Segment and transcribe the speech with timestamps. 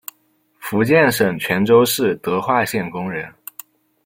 [0.57, 3.31] 福建省泉州市德化县工人。